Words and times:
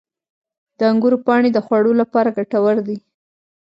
•د 0.77 0.79
انګورو 0.91 1.17
پاڼې 1.27 1.49
د 1.53 1.57
خوړو 1.65 1.91
لپاره 2.01 2.35
ګټور 2.37 2.77
دي. 2.87 2.97